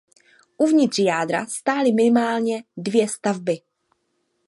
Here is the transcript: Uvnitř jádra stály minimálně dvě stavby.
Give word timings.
Uvnitř 0.57 0.99
jádra 0.99 1.45
stály 1.45 1.91
minimálně 1.93 2.63
dvě 2.77 3.07
stavby. 3.07 3.59